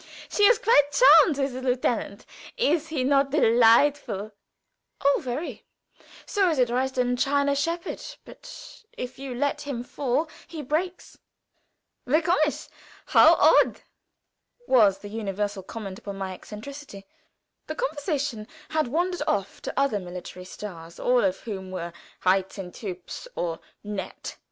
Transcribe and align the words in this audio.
she 0.29 0.41
is 0.45 0.57
quite 0.57 0.89
charmed 0.91 1.37
with 1.37 1.53
the 1.53 1.61
Herr 1.61 1.69
Lieutenant! 1.69 2.25
Is 2.57 2.87
he 2.87 3.03
not 3.03 3.29
delightful?" 3.29 4.31
"Oh, 4.99 5.21
very; 5.23 5.63
so 6.25 6.49
is 6.49 6.57
a 6.57 6.65
Dresden 6.65 7.15
china 7.17 7.53
shepherd, 7.55 8.01
but 8.25 8.83
if 8.93 9.19
you 9.19 9.35
let 9.35 9.61
him 9.61 9.83
fall 9.83 10.27
he 10.47 10.63
breaks." 10.63 11.19
"Wie 12.07 12.19
komisch! 12.19 12.67
how 13.05 13.35
odd!" 13.35 13.81
was 14.65 14.97
the 14.97 15.09
universal 15.09 15.61
comment 15.61 15.99
upon 15.99 16.17
my 16.17 16.33
eccentricity. 16.33 17.05
The 17.67 17.75
conversation 17.75 18.47
had 18.69 18.87
wandered 18.87 19.21
off 19.27 19.61
to 19.61 19.79
other 19.79 19.99
military 19.99 20.45
stars, 20.45 20.99
all 20.99 21.23
of 21.23 21.41
whom 21.41 21.69
were 21.69 21.93
reizend, 22.25 22.71
hübsch, 22.73 23.27
or 23.35 23.59
nett. 23.83 24.37